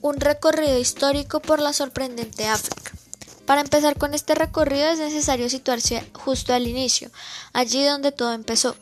Un 0.00 0.20
recorrido 0.20 0.78
histórico 0.78 1.40
por 1.40 1.58
la 1.58 1.72
sorprendente 1.72 2.46
África. 2.46 2.92
Para 3.46 3.62
empezar 3.62 3.98
con 3.98 4.14
este 4.14 4.36
recorrido 4.36 4.86
es 4.88 5.00
necesario 5.00 5.48
situarse 5.50 6.08
justo 6.12 6.54
al 6.54 6.68
inicio, 6.68 7.10
allí 7.52 7.84
donde 7.84 8.12
todo 8.12 8.32
empezó. 8.32 8.76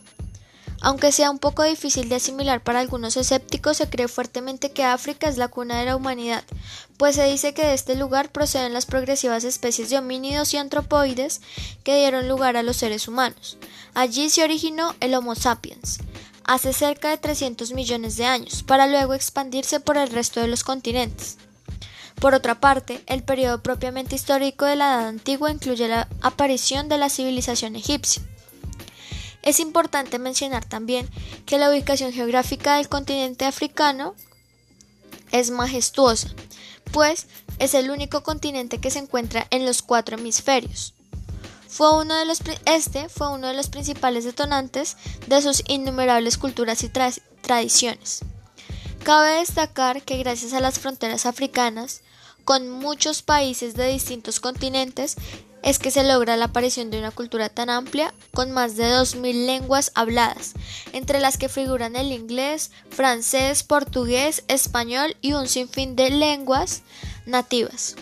Aunque 0.82 1.12
sea 1.12 1.30
un 1.30 1.38
poco 1.38 1.62
difícil 1.62 2.10
de 2.10 2.16
asimilar 2.16 2.62
para 2.62 2.80
algunos 2.80 3.16
escépticos, 3.16 3.78
se 3.78 3.88
cree 3.88 4.08
fuertemente 4.08 4.72
que 4.72 4.84
África 4.84 5.26
es 5.26 5.38
la 5.38 5.48
cuna 5.48 5.78
de 5.78 5.86
la 5.86 5.96
humanidad, 5.96 6.44
pues 6.98 7.16
se 7.16 7.24
dice 7.24 7.54
que 7.54 7.64
de 7.64 7.72
este 7.72 7.96
lugar 7.96 8.30
proceden 8.30 8.74
las 8.74 8.84
progresivas 8.84 9.44
especies 9.44 9.88
de 9.88 9.98
homínidos 9.98 10.52
y 10.52 10.58
antropoides 10.58 11.40
que 11.82 11.96
dieron 11.96 12.28
lugar 12.28 12.58
a 12.58 12.62
los 12.62 12.76
seres 12.76 13.08
humanos. 13.08 13.56
Allí 13.94 14.28
se 14.28 14.44
originó 14.44 14.94
el 15.00 15.14
Homo 15.14 15.34
sapiens, 15.34 15.98
hace 16.46 16.72
cerca 16.72 17.10
de 17.10 17.18
300 17.18 17.72
millones 17.72 18.16
de 18.16 18.24
años, 18.24 18.62
para 18.62 18.86
luego 18.86 19.14
expandirse 19.14 19.80
por 19.80 19.96
el 19.96 20.08
resto 20.10 20.40
de 20.40 20.46
los 20.46 20.64
continentes. 20.64 21.38
Por 22.20 22.34
otra 22.34 22.60
parte, 22.60 23.02
el 23.06 23.22
periodo 23.22 23.62
propiamente 23.62 24.14
histórico 24.14 24.64
de 24.64 24.76
la 24.76 24.86
Edad 24.86 25.08
Antigua 25.08 25.50
incluye 25.50 25.86
la 25.86 26.08
aparición 26.22 26.88
de 26.88 26.98
la 26.98 27.10
civilización 27.10 27.76
egipcia. 27.76 28.22
Es 29.42 29.60
importante 29.60 30.18
mencionar 30.18 30.64
también 30.64 31.08
que 31.44 31.58
la 31.58 31.70
ubicación 31.70 32.12
geográfica 32.12 32.76
del 32.76 32.88
continente 32.88 33.44
africano 33.44 34.14
es 35.30 35.50
majestuosa, 35.50 36.30
pues 36.90 37.26
es 37.58 37.74
el 37.74 37.90
único 37.90 38.22
continente 38.22 38.78
que 38.78 38.90
se 38.90 38.98
encuentra 38.98 39.46
en 39.50 39.66
los 39.66 39.82
cuatro 39.82 40.16
hemisferios. 40.16 40.95
Fue 41.76 41.94
uno 41.94 42.14
de 42.14 42.24
los, 42.24 42.40
este 42.64 43.10
fue 43.10 43.28
uno 43.28 43.48
de 43.48 43.52
los 43.52 43.68
principales 43.68 44.24
detonantes 44.24 44.96
de 45.26 45.42
sus 45.42 45.62
innumerables 45.68 46.38
culturas 46.38 46.82
y 46.82 46.88
tradiciones. 46.88 48.20
Cabe 49.04 49.40
destacar 49.40 50.00
que 50.00 50.16
gracias 50.16 50.54
a 50.54 50.60
las 50.60 50.78
fronteras 50.78 51.26
africanas, 51.26 52.00
con 52.46 52.70
muchos 52.70 53.20
países 53.20 53.74
de 53.74 53.88
distintos 53.88 54.40
continentes, 54.40 55.16
es 55.62 55.78
que 55.78 55.90
se 55.90 56.02
logra 56.02 56.38
la 56.38 56.46
aparición 56.46 56.90
de 56.90 56.98
una 56.98 57.10
cultura 57.10 57.50
tan 57.50 57.68
amplia 57.68 58.14
con 58.32 58.52
más 58.52 58.76
de 58.76 58.84
2.000 58.84 59.44
lenguas 59.44 59.92
habladas, 59.94 60.54
entre 60.94 61.20
las 61.20 61.36
que 61.36 61.50
figuran 61.50 61.94
el 61.94 62.10
inglés, 62.10 62.70
francés, 62.88 63.64
portugués, 63.64 64.44
español 64.48 65.14
y 65.20 65.34
un 65.34 65.46
sinfín 65.46 65.94
de 65.94 66.08
lenguas 66.08 66.80
nativas. 67.26 67.96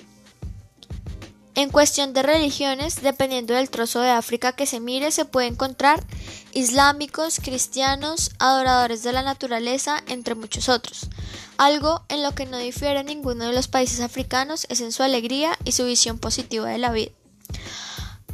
En 1.57 1.71
cuestión 1.71 2.13
de 2.15 2.25
religiones, 2.25 3.01
dependiendo 3.01 3.55
del 3.55 3.71
trozo 3.71 4.01
de 4.01 4.11
África 4.11 4.53
que 4.53 4.67
se 4.67 4.81
mire, 4.81 5.13
se 5.13 5.25
puede 5.25 5.47
encontrar 5.47 6.03
islámicos, 6.53 7.39
cristianos, 7.39 8.33
adoradores 8.41 9.05
de 9.05 9.13
la 9.13 9.23
naturaleza, 9.23 10.03
entre 10.09 10.35
muchos 10.35 10.69
otros. 10.69 11.09
Algo 11.57 12.03
en 12.09 12.25
lo 12.25 12.35
que 12.35 12.47
no 12.47 12.59
difiere 12.59 13.05
ninguno 13.05 13.45
de 13.45 13.53
los 13.53 13.69
países 13.69 14.01
africanos 14.01 14.67
es 14.69 14.81
en 14.81 14.91
su 14.91 15.05
alegría 15.05 15.57
y 15.65 15.73
su 15.73 15.85
visión 15.85 16.19
positiva 16.19 16.69
de 16.69 16.79
la 16.79 16.91
vida. 16.91 17.13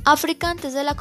África 0.04 0.48
antes 0.48 0.72
de 0.72 0.82
la 0.82 0.96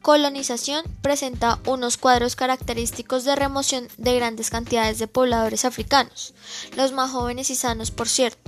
colonización 0.00 0.84
presenta 1.02 1.58
unos 1.66 1.96
cuadros 1.96 2.36
característicos 2.36 3.24
de 3.24 3.34
remoción 3.34 3.88
de 3.96 4.14
grandes 4.14 4.50
cantidades 4.50 5.00
de 5.00 5.08
pobladores 5.08 5.64
africanos, 5.64 6.34
los 6.76 6.92
más 6.92 7.10
jóvenes 7.10 7.50
y 7.50 7.56
sanos 7.56 7.90
por 7.90 8.08
cierto, 8.08 8.43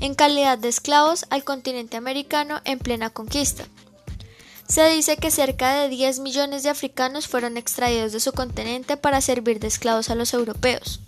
en 0.00 0.14
calidad 0.14 0.58
de 0.58 0.68
esclavos 0.68 1.26
al 1.30 1.44
continente 1.44 1.96
americano 1.96 2.60
en 2.64 2.78
plena 2.78 3.10
conquista. 3.10 3.64
Se 4.68 4.88
dice 4.88 5.16
que 5.16 5.30
cerca 5.30 5.74
de 5.74 5.88
10 5.88 6.20
millones 6.20 6.62
de 6.62 6.68
africanos 6.68 7.26
fueron 7.26 7.56
extraídos 7.56 8.12
de 8.12 8.20
su 8.20 8.32
continente 8.32 8.96
para 8.96 9.20
servir 9.20 9.58
de 9.58 9.66
esclavos 9.66 10.10
a 10.10 10.14
los 10.14 10.32
europeos. 10.32 11.00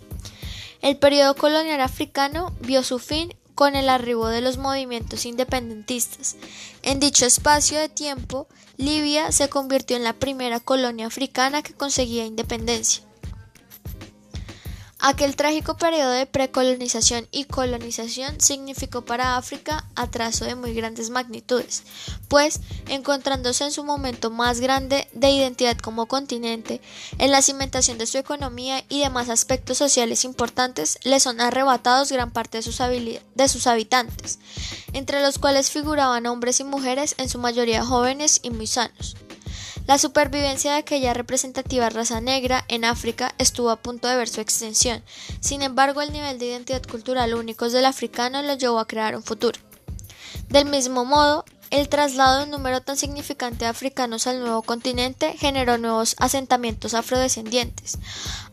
El 0.81 0.97
periodo 0.97 1.35
colonial 1.35 1.79
africano 1.79 2.53
vio 2.59 2.83
su 2.83 2.99
fin 2.99 3.33
con 3.55 3.75
el 3.75 3.87
arribo 3.87 4.27
de 4.27 4.41
los 4.41 4.57
movimientos 4.57 5.25
independentistas. 5.25 6.35
En 6.81 6.99
dicho 6.99 7.25
espacio 7.25 7.79
de 7.79 7.87
tiempo, 7.87 8.47
Libia 8.77 9.31
se 9.31 9.47
convirtió 9.47 9.95
en 9.95 10.03
la 10.03 10.13
primera 10.13 10.59
colonia 10.59 11.07
africana 11.07 11.61
que 11.61 11.73
conseguía 11.73 12.25
independencia. 12.25 13.03
Aquel 15.05 15.35
trágico 15.35 15.75
periodo 15.75 16.11
de 16.11 16.25
precolonización 16.25 17.27
y 17.29 17.43
colonización 17.43 18.39
significó 18.39 19.03
para 19.03 19.35
África 19.35 19.85
atraso 19.97 20.45
de 20.45 20.55
muy 20.55 20.73
grandes 20.73 21.09
magnitudes, 21.09 21.83
pues, 22.29 22.61
encontrándose 22.87 23.65
en 23.65 23.73
su 23.73 23.83
momento 23.83 24.29
más 24.29 24.61
grande 24.61 25.09
de 25.11 25.29
identidad 25.29 25.77
como 25.77 26.05
continente, 26.05 26.79
en 27.17 27.31
la 27.31 27.41
cimentación 27.41 27.97
de 27.97 28.05
su 28.05 28.17
economía 28.17 28.85
y 28.87 29.01
demás 29.01 29.27
aspectos 29.27 29.77
sociales 29.77 30.23
importantes, 30.23 30.97
le 31.03 31.19
son 31.19 31.41
arrebatados 31.41 32.09
gran 32.09 32.31
parte 32.31 32.59
de 32.59 32.61
sus, 32.61 32.77
de 32.77 33.47
sus 33.49 33.67
habitantes, 33.67 34.39
entre 34.93 35.21
los 35.21 35.37
cuales 35.37 35.69
figuraban 35.69 36.27
hombres 36.27 36.61
y 36.61 36.63
mujeres, 36.63 37.15
en 37.17 37.27
su 37.27 37.39
mayoría 37.39 37.83
jóvenes 37.83 38.39
y 38.41 38.51
muy 38.51 38.67
sanos. 38.67 39.17
La 39.85 39.97
supervivencia 39.97 40.71
de 40.71 40.77
aquella 40.77 41.13
representativa 41.13 41.89
raza 41.89 42.21
negra 42.21 42.63
en 42.69 42.85
África 42.85 43.35
estuvo 43.37 43.69
a 43.69 43.81
punto 43.81 44.07
de 44.07 44.15
ver 44.15 44.29
su 44.29 44.39
extensión. 44.39 45.03
Sin 45.41 45.61
embargo, 45.61 46.01
el 46.01 46.13
nivel 46.13 46.39
de 46.39 46.45
identidad 46.45 46.83
cultural 46.83 47.33
único 47.33 47.69
del 47.69 47.85
africano 47.85 48.41
lo 48.41 48.53
llevó 48.53 48.79
a 48.79 48.87
crear 48.87 49.15
un 49.15 49.23
futuro. 49.23 49.59
Del 50.47 50.65
mismo 50.65 51.03
modo, 51.03 51.43
el 51.69 51.89
traslado 51.89 52.37
de 52.37 52.43
un 52.45 52.51
número 52.51 52.81
tan 52.81 52.95
significante 52.95 53.65
de 53.65 53.71
africanos 53.71 54.25
al 54.25 54.39
nuevo 54.39 54.61
continente 54.61 55.35
generó 55.37 55.77
nuevos 55.77 56.15
asentamientos 56.17 56.93
afrodescendientes, 56.93 57.97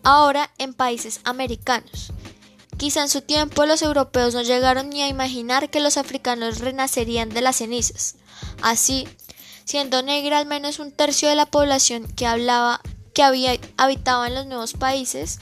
ahora 0.02 0.50
en 0.58 0.74
países 0.74 1.20
americanos. 1.24 2.12
Quizá 2.76 3.02
en 3.02 3.10
su 3.10 3.20
tiempo 3.20 3.66
los 3.66 3.82
europeos 3.82 4.32
no 4.34 4.40
llegaron 4.40 4.88
ni 4.88 5.02
a 5.02 5.08
imaginar 5.08 5.68
que 5.68 5.80
los 5.80 5.98
africanos 5.98 6.60
renacerían 6.60 7.28
de 7.28 7.42
las 7.42 7.56
cenizas. 7.56 8.16
Así, 8.62 9.06
siendo 9.70 10.02
negra 10.02 10.38
al 10.38 10.46
menos 10.46 10.80
un 10.80 10.90
tercio 10.90 11.28
de 11.28 11.36
la 11.36 11.46
población 11.46 12.08
que 12.16 12.26
hablaba 12.26 12.80
que 13.14 13.22
había 13.22 13.56
habitaba 13.76 14.26
en 14.26 14.34
los 14.34 14.46
nuevos 14.46 14.72
países, 14.72 15.38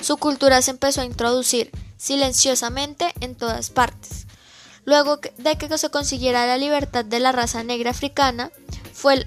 su 0.00 0.16
cultura 0.16 0.60
se 0.60 0.72
empezó 0.72 1.02
a 1.02 1.04
introducir 1.04 1.70
silenciosamente 1.96 3.12
en 3.20 3.36
todas 3.36 3.70
partes. 3.70 4.26
Luego 4.84 5.20
de 5.38 5.56
que 5.56 5.78
se 5.78 5.88
consiguiera 5.90 6.48
la 6.48 6.58
libertad 6.58 7.04
de 7.04 7.20
la 7.20 7.30
raza 7.30 7.62
negra 7.62 7.92
africana, 7.92 8.50
fue 8.92 9.24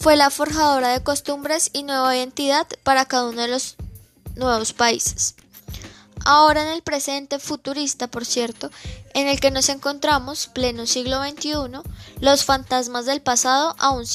fue 0.00 0.16
la 0.16 0.30
forjadora 0.30 0.88
de 0.88 1.02
costumbres 1.02 1.68
y 1.74 1.82
nueva 1.82 2.16
identidad 2.16 2.66
para 2.84 3.04
cada 3.04 3.28
uno 3.28 3.42
de 3.42 3.48
los 3.48 3.76
nuevos 4.36 4.72
países. 4.72 5.34
Ahora 6.24 6.62
en 6.62 6.68
el 6.68 6.82
presente 6.82 7.38
futurista, 7.38 8.08
por 8.08 8.24
cierto, 8.24 8.70
en 9.14 9.28
el 9.28 9.38
que 9.38 9.52
nos 9.52 9.68
encontramos, 9.68 10.48
pleno 10.48 10.84
siglo 10.86 11.22
XXI, 11.22 11.82
los 12.20 12.44
fantasmas 12.44 13.06
del 13.06 13.22
pasado 13.22 13.76
aún, 13.78 14.06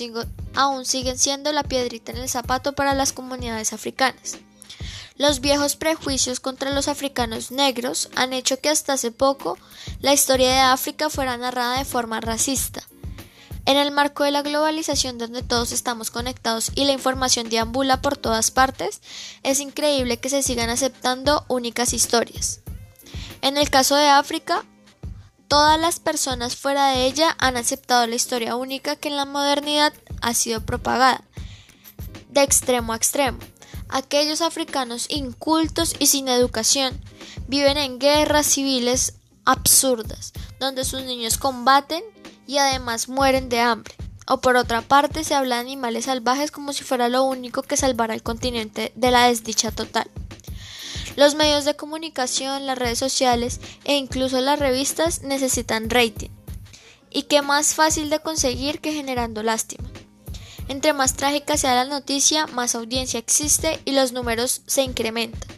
siguen 0.86 1.18
siendo 1.18 1.54
la 1.54 1.64
piedrita 1.64 2.12
en 2.12 2.18
el 2.18 2.28
zapato 2.28 2.74
para 2.74 2.96
las 2.96 3.14
comunidades 3.14 3.72
africanas. 3.72 4.40
Los 5.16 5.40
viejos 5.40 5.76
prejuicios 5.78 6.42
contra 6.42 6.72
los 6.72 6.88
africanos 6.90 7.52
negros 7.52 8.10
han 8.16 8.34
hecho 8.34 8.60
que 8.60 8.70
hasta 8.70 8.94
hace 8.94 9.12
poco 9.12 9.58
la 10.02 10.14
historia 10.14 10.50
de 10.50 10.60
África 10.60 11.10
fuera 11.10 11.38
narrada 11.38 11.78
de 11.78 11.86
forma 11.86 12.20
racista. 12.20 12.84
En 13.66 13.78
el 13.78 13.92
marco 13.92 14.24
de 14.24 14.32
la 14.32 14.42
globalización 14.42 15.18
donde 15.18 15.44
todos 15.44 15.72
estamos 15.72 16.10
conectados 16.10 16.72
y 16.76 16.86
la 16.86 16.94
información 16.94 17.50
deambula 17.50 18.02
por 18.02 18.18
todas 18.18 18.52
partes, 18.52 19.02
es 19.44 19.60
increíble 19.60 20.18
que 20.18 20.30
se 20.30 20.42
sigan 20.42 20.70
aceptando 20.70 21.46
únicas 21.48 21.94
historias. 21.94 22.62
En 23.42 23.58
el 23.58 23.70
caso 23.70 23.96
de 23.96 24.08
África, 24.08 24.66
todas 25.48 25.80
las 25.80 26.00
personas 26.00 26.56
fuera 26.56 26.90
de 26.90 27.06
ella 27.06 27.36
han 27.40 27.58
aceptado 27.58 28.08
la 28.08 28.16
historia 28.16 28.56
única 28.56 28.96
que 28.96 29.10
en 29.10 29.18
la 29.18 29.26
modernidad 29.26 29.94
ha 30.22 30.34
sido 30.34 30.62
propagada, 30.66 31.24
de 32.30 32.42
extremo 32.42 32.94
a 32.94 32.96
extremo. 32.96 33.40
Aquellos 33.90 34.42
africanos 34.42 35.08
incultos 35.10 35.96
y 36.00 36.08
sin 36.08 36.30
educación 36.30 37.00
viven 37.48 37.78
en 37.78 38.00
guerras 38.00 38.48
civiles 38.48 39.16
absurdas, 39.46 40.32
donde 40.60 40.86
sus 40.86 41.04
niños 41.04 41.38
combaten 41.38 42.04
y 42.52 42.58
además 42.58 43.08
mueren 43.08 43.48
de 43.48 43.62
hambre. 43.62 43.96
O 44.28 44.42
por 44.42 44.58
otra 44.58 44.82
parte 44.82 45.24
se 45.24 45.36
habla 45.36 45.56
de 45.56 45.62
animales 45.62 46.04
salvajes 46.06 46.52
como 46.52 46.74
si 46.74 46.84
fuera 46.84 47.08
lo 47.08 47.24
único 47.24 47.64
que 47.64 47.78
salvara 47.78 48.14
al 48.14 48.24
continente 48.24 48.92
de 48.94 49.10
la 49.10 49.28
desdicha 49.28 49.72
total. 49.72 50.12
Los 51.16 51.36
medios 51.36 51.64
de 51.64 51.78
comunicación, 51.78 52.66
las 52.66 52.78
redes 52.78 53.00
sociales 53.00 53.62
e 53.86 53.96
incluso 53.96 54.42
las 54.42 54.60
revistas 54.60 55.22
necesitan 55.22 55.90
rating. 55.90 56.30
Y 57.10 57.24
qué 57.24 57.42
más 57.42 57.74
fácil 57.74 58.10
de 58.10 58.20
conseguir 58.20 58.82
que 58.82 58.92
generando 58.92 59.44
lástima. 59.44 59.90
Entre 60.68 60.92
más 60.92 61.14
trágica 61.14 61.56
sea 61.56 61.74
la 61.74 61.86
noticia, 61.86 62.48
más 62.48 62.76
audiencia 62.76 63.18
existe 63.18 63.80
y 63.86 63.94
los 63.94 64.12
números 64.12 64.62
se 64.68 64.84
incrementan. 64.84 65.50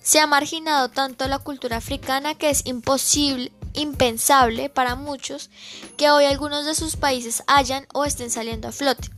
Se 0.00 0.20
ha 0.20 0.28
marginado 0.28 0.88
tanto 0.88 1.26
la 1.26 1.40
cultura 1.40 1.78
africana 1.78 2.36
que 2.36 2.50
es 2.50 2.64
imposible 2.64 3.50
impensable 3.74 4.70
para 4.70 4.94
muchos 4.94 5.50
que 5.96 6.10
hoy 6.10 6.24
algunos 6.24 6.64
de 6.64 6.74
sus 6.74 6.96
países 6.96 7.42
hayan 7.46 7.86
o 7.92 8.04
estén 8.04 8.30
saliendo 8.30 8.68
a 8.68 8.72
flote, 8.72 9.10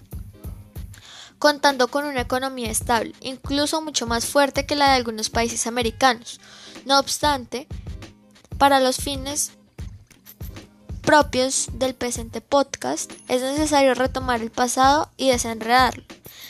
contando 1.38 1.88
con 1.88 2.04
una 2.04 2.22
economía 2.22 2.70
estable, 2.70 3.14
incluso 3.20 3.80
mucho 3.80 4.06
más 4.06 4.26
fuerte 4.26 4.66
que 4.66 4.74
la 4.74 4.88
de 4.88 4.96
algunos 4.96 5.30
países 5.30 5.66
americanos. 5.66 6.40
No 6.84 6.98
obstante, 6.98 7.68
para 8.58 8.80
los 8.80 8.96
fines 8.96 9.52
propios 11.02 11.68
del 11.74 11.94
presente 11.94 12.40
podcast, 12.40 13.12
es 13.28 13.40
necesario 13.40 13.94
retomar 13.94 14.40
el 14.40 14.50
pasado 14.50 15.10
y 15.16 15.28
desenredarlo. 15.28 16.04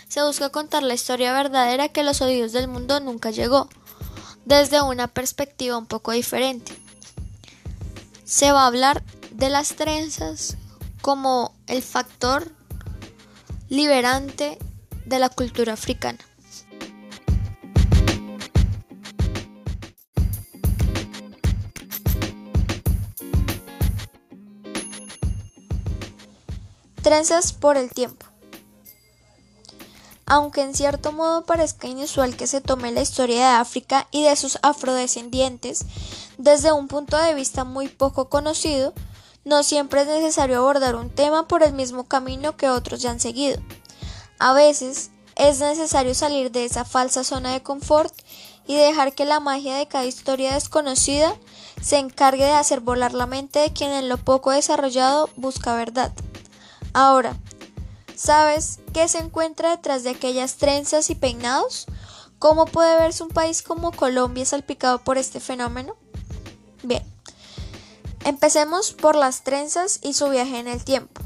Se 0.09 0.23
busca 0.23 0.49
contar 0.49 0.83
la 0.83 0.95
historia 0.95 1.33
verdadera 1.33 1.89
que 1.89 2.05
los 2.05 2.23
oídos 2.23 2.53
del 2.53 2.69
mundo 2.69 3.01
nunca 3.01 3.31
llegó, 3.31 3.69
desde 4.45 4.81
una 4.81 5.09
perspectiva 5.09 5.77
un 5.77 5.87
poco 5.87 6.13
diferente. 6.13 6.86
Se 8.27 8.51
va 8.51 8.65
a 8.65 8.67
hablar 8.67 9.05
de 9.31 9.51
las 9.51 9.77
trenzas 9.77 10.57
como 11.01 11.55
el 11.69 11.81
factor 11.81 12.51
liberante 13.69 14.59
de 15.05 15.21
la 15.21 15.29
cultura 15.29 15.75
africana. 15.75 16.19
Trenzas 27.01 27.53
por 27.53 27.77
el 27.77 27.91
tiempo. 27.91 28.27
Aunque 30.27 30.63
en 30.63 30.75
cierto 30.75 31.13
modo 31.13 31.45
parezca 31.45 31.87
inusual 31.87 32.37
que 32.37 32.49
se 32.49 32.61
tome 32.61 32.91
la 32.91 33.01
historia 33.01 33.37
de 33.37 33.57
África 33.57 34.09
y 34.11 34.25
de 34.25 34.35
sus 34.35 34.59
afrodescendientes 34.63 35.87
desde 36.37 36.73
un 36.73 36.89
punto 36.89 37.17
de 37.17 37.35
vista 37.35 37.63
muy 37.65 37.89
poco 37.89 38.29
conocido, 38.29 38.93
no 39.45 39.63
siempre 39.63 40.01
es 40.01 40.09
necesario 40.09 40.59
abordar 40.59 40.97
un 40.97 41.11
tema 41.11 41.47
por 41.47 41.63
el 41.63 41.73
mismo 41.73 42.05
camino 42.05 42.57
que 42.57 42.69
otros 42.69 43.01
ya 43.01 43.11
han 43.13 43.21
seguido. 43.21 43.61
A 44.41 44.53
veces 44.53 45.11
es 45.37 45.61
necesario 45.61 46.15
salir 46.15 46.51
de 46.51 46.65
esa 46.65 46.85
falsa 46.85 47.23
zona 47.23 47.53
de 47.53 47.63
confort 47.63 48.13
y 48.67 48.75
dejar 48.75 49.15
que 49.15 49.25
la 49.25 49.39
magia 49.39 49.77
de 49.77 49.87
cada 49.87 50.07
historia 50.07 50.55
desconocida 50.55 51.37
se 51.81 51.99
encargue 51.99 52.45
de 52.45 52.53
hacer 52.53 52.81
volar 52.81 53.15
la 53.15 53.27
mente 53.27 53.61
de 53.61 53.73
quien 53.73 53.93
en 53.93 54.09
lo 54.09 54.17
poco 54.17 54.51
desarrollado 54.51 55.31
busca 55.37 55.77
verdad. 55.77 56.13
Ahora, 56.93 57.37
¿sabes 58.17 58.81
qué 58.93 59.07
se 59.07 59.19
encuentra 59.19 59.71
detrás 59.71 60.03
de 60.03 60.11
aquellas 60.11 60.57
trenzas 60.57 61.11
y 61.11 61.15
peinados? 61.15 61.87
¿Cómo 62.39 62.67
puede 62.67 62.97
verse 62.97 63.23
un 63.23 63.29
país 63.29 63.63
como 63.63 63.93
Colombia 63.93 64.45
salpicado 64.45 64.99
por 64.99 65.19
este 65.19 65.41
fenómeno? 65.41 65.95
Bien, 66.83 67.03
empecemos 68.25 68.93
por 68.93 69.17
las 69.17 69.45
trenzas 69.45 70.01
y 70.03 70.15
su 70.15 70.29
viaje 70.29 70.59
en 70.59 70.69
el 70.69 70.85
tiempo. 70.85 71.23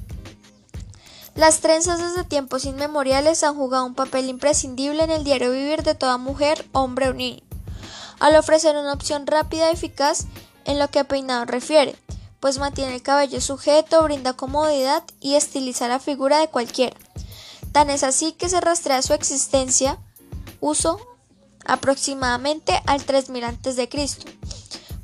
Las 1.34 1.60
trenzas 1.60 2.00
desde 2.00 2.24
tiempos 2.24 2.64
inmemoriales 2.64 3.44
han 3.44 3.54
jugado 3.54 3.86
un 3.86 3.94
papel 3.94 4.28
imprescindible 4.28 5.02
en 5.04 5.10
el 5.10 5.24
diario 5.24 5.52
vivir 5.52 5.82
de 5.82 5.94
toda 5.94 6.18
mujer, 6.18 6.68
hombre 6.72 7.08
o 7.08 7.14
niño, 7.14 7.42
al 8.18 8.36
ofrecer 8.36 8.76
una 8.76 8.92
opción 8.92 9.26
rápida 9.26 9.70
y 9.70 9.74
eficaz 9.74 10.26
en 10.64 10.78
lo 10.78 10.88
que 10.88 10.98
a 10.98 11.04
peinado 11.04 11.44
refiere, 11.44 11.96
pues 12.40 12.58
mantiene 12.58 12.94
el 12.94 13.02
cabello 13.02 13.40
sujeto, 13.40 14.02
brinda 14.02 14.32
comodidad 14.32 15.04
y 15.20 15.34
estiliza 15.34 15.88
la 15.88 16.00
figura 16.00 16.38
de 16.38 16.48
cualquiera. 16.48 16.96
Tan 17.72 17.90
es 17.90 18.02
así 18.02 18.32
que 18.32 18.48
se 18.48 18.60
rastrea 18.60 19.02
su 19.02 19.12
existencia, 19.12 19.98
uso 20.60 20.98
aproximadamente 21.66 22.82
al 22.86 23.04
3000 23.04 23.44
a.C., 23.44 23.88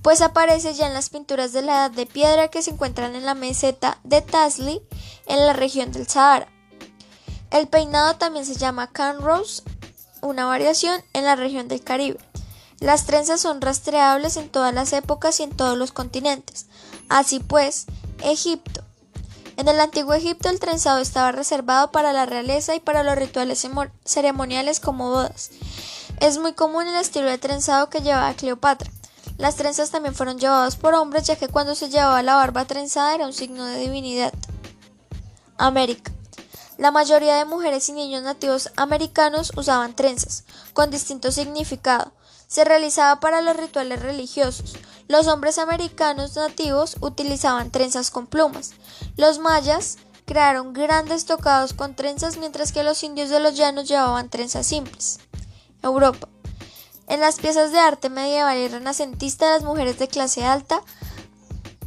pues 0.02 0.20
aparece 0.20 0.72
ya 0.72 0.86
en 0.86 0.94
las 0.94 1.10
pinturas 1.10 1.52
de 1.52 1.62
la 1.62 1.72
Edad 1.72 1.90
de 1.90 2.06
Piedra 2.06 2.48
que 2.48 2.62
se 2.62 2.70
encuentran 2.70 3.16
en 3.16 3.26
la 3.26 3.34
meseta 3.34 3.98
de 4.04 4.22
Tazli, 4.22 4.80
en 5.26 5.44
la 5.46 5.52
región 5.52 5.90
del 5.90 6.06
Sahara. 6.06 6.46
El 7.50 7.66
peinado 7.66 8.14
también 8.16 8.46
se 8.46 8.54
llama 8.54 8.92
canros, 8.92 9.64
una 10.20 10.46
variación 10.46 11.02
en 11.12 11.24
la 11.24 11.34
región 11.34 11.66
del 11.66 11.82
Caribe. 11.82 12.18
Las 12.78 13.06
trenzas 13.06 13.40
son 13.40 13.60
rastreables 13.60 14.36
en 14.36 14.48
todas 14.48 14.72
las 14.72 14.92
épocas 14.92 15.40
y 15.40 15.44
en 15.44 15.50
todos 15.50 15.76
los 15.76 15.92
continentes. 15.92 16.66
Así 17.08 17.40
pues, 17.40 17.86
Egipto. 18.22 18.82
En 19.56 19.68
el 19.68 19.80
antiguo 19.80 20.12
Egipto 20.12 20.50
el 20.50 20.60
trenzado 20.60 20.98
estaba 20.98 21.32
reservado 21.32 21.90
para 21.90 22.12
la 22.12 22.26
realeza 22.26 22.74
y 22.74 22.80
para 22.80 23.02
los 23.02 23.16
rituales 23.16 23.66
ceremoniales 24.04 24.80
como 24.80 25.10
bodas. 25.10 25.50
Es 26.20 26.38
muy 26.38 26.52
común 26.52 26.86
el 26.86 26.96
estilo 26.96 27.30
de 27.30 27.38
trenzado 27.38 27.88
que 27.88 28.00
llevaba 28.00 28.34
Cleopatra. 28.34 28.90
Las 29.38 29.56
trenzas 29.56 29.90
también 29.90 30.14
fueron 30.14 30.38
llevadas 30.38 30.76
por 30.76 30.94
hombres 30.94 31.26
ya 31.26 31.36
que 31.36 31.48
cuando 31.48 31.74
se 31.74 31.88
llevaba 31.88 32.22
la 32.22 32.36
barba 32.36 32.64
trenzada 32.64 33.14
era 33.14 33.26
un 33.26 33.32
signo 33.32 33.64
de 33.64 33.78
divinidad. 33.78 34.32
América. 35.58 36.12
La 36.78 36.90
mayoría 36.90 37.36
de 37.36 37.46
mujeres 37.46 37.88
y 37.88 37.92
niños 37.92 38.22
nativos 38.22 38.70
americanos 38.76 39.52
usaban 39.56 39.96
trenzas, 39.96 40.44
con 40.74 40.90
distinto 40.90 41.32
significado. 41.32 42.12
Se 42.46 42.64
realizaba 42.64 43.20
para 43.20 43.40
los 43.40 43.56
rituales 43.56 44.00
religiosos. 44.00 44.76
Los 45.08 45.26
hombres 45.26 45.58
americanos 45.58 46.36
nativos 46.36 46.96
utilizaban 47.00 47.70
trenzas 47.70 48.10
con 48.10 48.26
plumas. 48.26 48.72
Los 49.16 49.38
mayas 49.38 49.98
crearon 50.24 50.72
grandes 50.72 51.24
tocados 51.24 51.72
con 51.72 51.94
trenzas 51.94 52.36
mientras 52.36 52.72
que 52.72 52.82
los 52.82 53.02
indios 53.02 53.30
de 53.30 53.40
los 53.40 53.56
llanos 53.56 53.88
llevaban 53.88 54.28
trenzas 54.28 54.66
simples. 54.66 55.18
Europa. 55.82 56.28
En 57.08 57.20
las 57.20 57.36
piezas 57.36 57.70
de 57.70 57.78
arte 57.78 58.10
medieval 58.10 58.58
y 58.58 58.68
renacentista 58.68 59.50
las 59.50 59.62
mujeres 59.62 59.98
de 59.98 60.08
clase 60.08 60.44
alta 60.44 60.82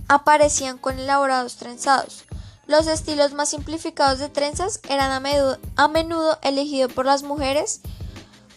aparecían 0.07 0.77
con 0.77 0.97
elaborados 0.97 1.57
trenzados. 1.57 2.25
Los 2.67 2.87
estilos 2.87 3.33
más 3.33 3.49
simplificados 3.49 4.19
de 4.19 4.29
trenzas 4.29 4.79
eran 4.87 5.11
a 5.11 5.19
menudo, 5.19 5.57
a 5.75 5.87
menudo 5.87 6.37
elegidos 6.41 6.93
por 6.93 7.05
las 7.05 7.23
mujeres 7.23 7.81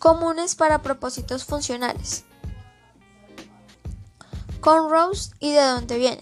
comunes 0.02 0.56
para 0.56 0.82
propósitos 0.82 1.44
funcionales 1.44 2.24
cornrows 4.60 5.30
y 5.38 5.52
de 5.52 5.62
dónde 5.62 5.96
viene. 5.96 6.20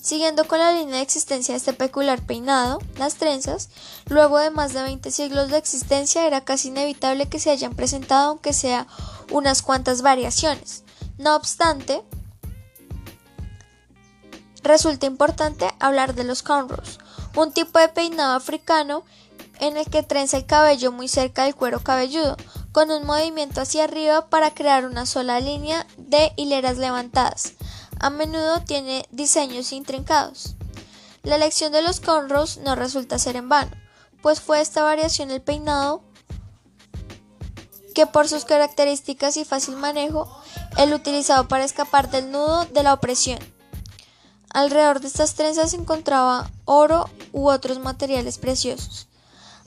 Siguiendo 0.00 0.46
con 0.46 0.58
la 0.58 0.72
línea 0.72 0.96
de 0.96 1.02
existencia 1.02 1.52
de 1.52 1.58
este 1.58 1.74
peculiar 1.74 2.24
peinado, 2.24 2.78
las 2.96 3.16
trenzas, 3.16 3.68
luego 4.06 4.38
de 4.38 4.50
más 4.50 4.72
de 4.72 4.82
20 4.82 5.10
siglos 5.10 5.50
de 5.50 5.58
existencia 5.58 6.26
era 6.26 6.42
casi 6.42 6.68
inevitable 6.68 7.28
que 7.28 7.38
se 7.38 7.50
hayan 7.50 7.74
presentado 7.74 8.30
aunque 8.30 8.54
sea 8.54 8.86
unas 9.30 9.60
cuantas 9.60 10.00
variaciones. 10.00 10.84
No 11.18 11.36
obstante, 11.36 12.02
resulta 14.62 15.04
importante 15.04 15.68
hablar 15.80 16.14
de 16.14 16.24
los 16.24 16.42
cornrows, 16.42 16.98
un 17.36 17.52
tipo 17.52 17.78
de 17.78 17.88
peinado 17.88 18.34
africano 18.34 19.04
en 19.60 19.76
el 19.76 19.84
que 19.84 20.02
trenza 20.02 20.38
el 20.38 20.46
cabello 20.46 20.92
muy 20.92 21.08
cerca 21.08 21.44
del 21.44 21.54
cuero 21.54 21.80
cabelludo, 21.80 22.38
con 22.72 22.90
un 22.90 23.06
movimiento 23.06 23.60
hacia 23.60 23.84
arriba 23.84 24.28
para 24.28 24.54
crear 24.54 24.84
una 24.84 25.06
sola 25.06 25.40
línea 25.40 25.86
de 25.96 26.32
hileras 26.36 26.78
levantadas 26.78 27.54
a 28.00 28.10
menudo 28.10 28.60
tiene 28.60 29.06
diseños 29.10 29.72
intrincados. 29.72 30.54
La 31.22 31.36
elección 31.36 31.72
de 31.72 31.82
los 31.82 32.00
cornrows 32.00 32.58
no 32.58 32.74
resulta 32.74 33.18
ser 33.18 33.36
en 33.36 33.48
vano, 33.48 33.72
pues 34.22 34.40
fue 34.40 34.60
esta 34.60 34.82
variación 34.82 35.30
el 35.30 35.42
peinado 35.42 36.02
que 37.94 38.06
por 38.06 38.28
sus 38.28 38.44
características 38.44 39.36
y 39.36 39.44
fácil 39.44 39.76
manejo, 39.76 40.30
el 40.76 40.94
utilizado 40.94 41.48
para 41.48 41.64
escapar 41.64 42.10
del 42.10 42.30
nudo 42.30 42.64
de 42.66 42.84
la 42.84 42.94
opresión. 42.94 43.40
Alrededor 44.50 45.00
de 45.00 45.08
estas 45.08 45.34
trenzas 45.34 45.72
se 45.72 45.76
encontraba 45.76 46.50
oro 46.64 47.10
u 47.32 47.48
otros 47.48 47.80
materiales 47.80 48.38
preciosos, 48.38 49.07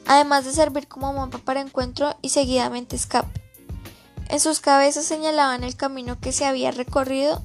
además 0.06 0.46
de 0.46 0.54
servir 0.54 0.88
como 0.88 1.14
mapa 1.14 1.38
para 1.38 1.62
encuentro 1.62 2.16
y 2.22 2.30
seguidamente 2.30 2.96
escape. 2.96 3.42
En 4.30 4.40
sus 4.40 4.60
cabezas 4.60 5.06
señalaban 5.06 5.64
el 5.64 5.76
camino 5.76 6.20
que 6.20 6.32
se 6.32 6.46
había 6.46 6.72
recorrido 6.72 7.44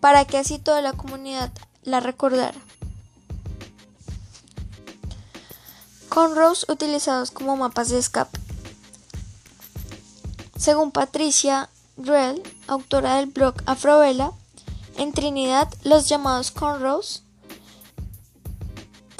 para 0.00 0.24
que 0.24 0.38
así 0.38 0.58
toda 0.58 0.80
la 0.80 0.94
comunidad 0.94 1.52
la 1.82 2.00
recordara. 2.00 2.58
Conrows 6.08 6.66
utilizados 6.68 7.30
como 7.30 7.56
mapas 7.56 7.90
de 7.90 7.98
escape. 7.98 8.38
Según 10.56 10.90
Patricia 10.90 11.68
Drell, 11.96 12.42
autora 12.66 13.16
del 13.16 13.26
blog 13.26 13.54
Afrovela, 13.66 14.32
en 14.96 15.12
Trinidad 15.12 15.72
los 15.84 16.08
llamados 16.08 16.50
cornrows 16.50 17.22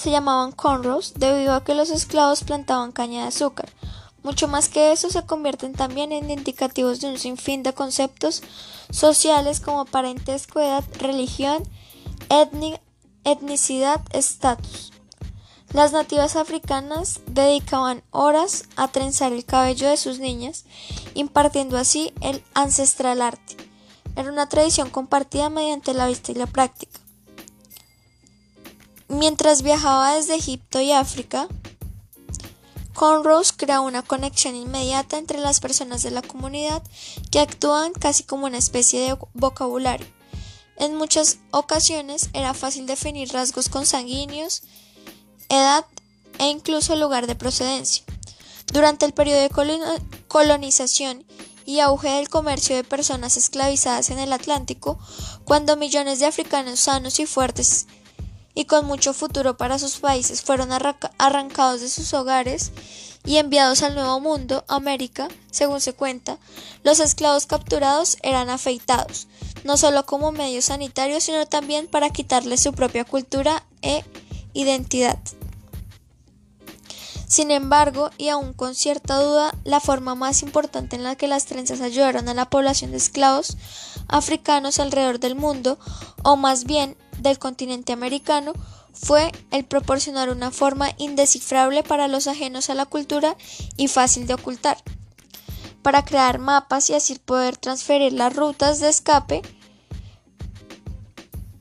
se 0.00 0.10
llamaban 0.10 0.52
cornrows 0.52 1.12
debido 1.14 1.52
a 1.52 1.62
que 1.62 1.74
los 1.74 1.90
esclavos 1.90 2.42
plantaban 2.42 2.90
caña 2.90 3.22
de 3.22 3.28
azúcar, 3.28 3.68
mucho 4.22 4.48
más 4.48 4.68
que 4.68 4.92
eso, 4.92 5.08
se 5.08 5.24
convierten 5.24 5.72
también 5.72 6.12
en 6.12 6.30
indicativos 6.30 7.00
de 7.00 7.08
un 7.08 7.18
sinfín 7.18 7.62
de 7.62 7.72
conceptos 7.72 8.42
sociales 8.90 9.60
como 9.60 9.86
parentesco, 9.86 10.60
edad, 10.60 10.84
religión, 10.98 11.62
etnicidad, 13.24 14.00
estatus. 14.12 14.92
Las 15.72 15.92
nativas 15.92 16.36
africanas 16.36 17.20
dedicaban 17.26 18.02
horas 18.10 18.64
a 18.76 18.88
trenzar 18.88 19.32
el 19.32 19.44
cabello 19.44 19.88
de 19.88 19.96
sus 19.96 20.18
niñas, 20.18 20.64
impartiendo 21.14 21.78
así 21.78 22.12
el 22.20 22.42
ancestral 22.54 23.22
arte. 23.22 23.56
era 24.16 24.30
una 24.30 24.48
tradición 24.48 24.90
compartida 24.90 25.48
mediante 25.48 25.94
la 25.94 26.08
vista 26.08 26.32
y 26.32 26.34
la 26.34 26.46
práctica. 26.46 26.99
Mientras 29.10 29.62
viajaba 29.62 30.14
desde 30.14 30.36
Egipto 30.36 30.80
y 30.80 30.92
África, 30.92 31.48
Conrose 32.94 33.54
creó 33.56 33.82
una 33.82 34.02
conexión 34.02 34.54
inmediata 34.54 35.18
entre 35.18 35.40
las 35.40 35.58
personas 35.58 36.04
de 36.04 36.12
la 36.12 36.22
comunidad 36.22 36.80
que 37.32 37.40
actúan 37.40 37.92
casi 37.92 38.22
como 38.22 38.46
una 38.46 38.58
especie 38.58 39.00
de 39.00 39.18
vocabulario. 39.34 40.06
En 40.76 40.94
muchas 40.94 41.38
ocasiones 41.50 42.30
era 42.34 42.54
fácil 42.54 42.86
definir 42.86 43.32
rasgos 43.32 43.68
consanguíneos, 43.68 44.62
edad 45.48 45.84
e 46.38 46.46
incluso 46.46 46.94
lugar 46.94 47.26
de 47.26 47.34
procedencia. 47.34 48.04
Durante 48.72 49.06
el 49.06 49.12
periodo 49.12 49.40
de 49.40 49.50
colonización 50.28 51.26
y 51.66 51.80
auge 51.80 52.10
del 52.10 52.28
comercio 52.28 52.76
de 52.76 52.84
personas 52.84 53.36
esclavizadas 53.36 54.10
en 54.10 54.20
el 54.20 54.32
Atlántico, 54.32 55.00
cuando 55.44 55.76
millones 55.76 56.20
de 56.20 56.26
africanos 56.26 56.78
sanos 56.78 57.18
y 57.18 57.26
fuertes 57.26 57.88
y 58.54 58.64
con 58.64 58.86
mucho 58.86 59.14
futuro 59.14 59.56
para 59.56 59.78
sus 59.78 59.98
países 59.98 60.42
fueron 60.42 60.70
arrancados 60.72 61.80
de 61.80 61.88
sus 61.88 62.12
hogares 62.14 62.72
y 63.24 63.36
enviados 63.36 63.82
al 63.82 63.94
Nuevo 63.94 64.20
Mundo, 64.20 64.64
América, 64.68 65.28
según 65.50 65.80
se 65.80 65.92
cuenta, 65.92 66.38
los 66.82 67.00
esclavos 67.00 67.46
capturados 67.46 68.16
eran 68.22 68.48
afeitados, 68.48 69.28
no 69.64 69.76
solo 69.76 70.06
como 70.06 70.32
medio 70.32 70.62
sanitario, 70.62 71.20
sino 71.20 71.46
también 71.46 71.86
para 71.86 72.10
quitarles 72.10 72.60
su 72.60 72.72
propia 72.72 73.04
cultura 73.04 73.64
e 73.82 74.04
identidad. 74.54 75.18
Sin 77.30 77.52
embargo, 77.52 78.10
y 78.18 78.28
aún 78.28 78.52
con 78.54 78.74
cierta 78.74 79.16
duda, 79.20 79.54
la 79.62 79.78
forma 79.78 80.16
más 80.16 80.42
importante 80.42 80.96
en 80.96 81.04
la 81.04 81.14
que 81.14 81.28
las 81.28 81.44
trenzas 81.44 81.80
ayudaron 81.80 82.28
a 82.28 82.34
la 82.34 82.50
población 82.50 82.90
de 82.90 82.96
esclavos 82.96 83.56
africanos 84.08 84.80
alrededor 84.80 85.20
del 85.20 85.36
mundo, 85.36 85.78
o 86.24 86.34
más 86.34 86.64
bien 86.64 86.96
del 87.22 87.38
continente 87.38 87.92
americano, 87.92 88.52
fue 88.92 89.32
el 89.50 89.64
proporcionar 89.64 90.30
una 90.30 90.50
forma 90.50 90.90
indescifrable 90.98 91.82
para 91.82 92.08
los 92.08 92.26
ajenos 92.26 92.70
a 92.70 92.74
la 92.74 92.86
cultura 92.86 93.36
y 93.76 93.88
fácil 93.88 94.26
de 94.26 94.34
ocultar, 94.34 94.78
para 95.82 96.04
crear 96.04 96.38
mapas 96.38 96.90
y 96.90 96.94
así 96.94 97.16
poder 97.18 97.56
transferir 97.56 98.12
las 98.12 98.34
rutas 98.34 98.80
de 98.80 98.88
escape 98.88 99.42